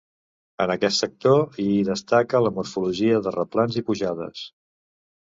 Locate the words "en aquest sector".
0.63-1.43